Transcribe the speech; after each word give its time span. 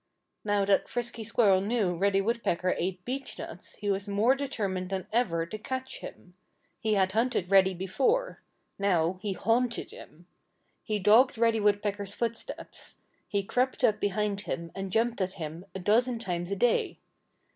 Now 0.43 0.65
that 0.65 0.89
Frisky 0.89 1.23
Squirrel 1.23 1.61
knew 1.61 1.93
Reddy 1.93 2.21
Woodpecker 2.21 2.73
ate 2.75 3.05
beechnuts 3.05 3.75
he 3.75 3.91
was 3.91 4.07
more 4.07 4.33
determined 4.33 4.89
than 4.89 5.05
ever 5.13 5.45
to 5.45 5.57
catch 5.59 5.99
him. 5.99 6.33
He 6.79 6.95
had 6.95 7.11
hunted 7.11 7.51
Reddy 7.51 7.75
before. 7.75 8.41
Now 8.79 9.19
he 9.21 9.33
haunted 9.33 9.91
him. 9.91 10.25
He 10.83 10.97
dogged 10.97 11.37
Reddy 11.37 11.59
Woodpecker's 11.59 12.15
footsteps. 12.15 12.97
He 13.27 13.43
crept 13.43 13.83
up 13.83 13.99
behind 13.99 14.41
him 14.41 14.71
and 14.73 14.91
jumped 14.91 15.21
at 15.21 15.33
him 15.33 15.65
a 15.75 15.79
dozen 15.79 16.17
times 16.17 16.49
a 16.49 16.55
day. 16.55 16.97